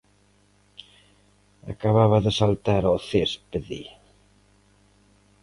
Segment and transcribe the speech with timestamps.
[1.73, 3.81] Acababa de saltar ao céspede.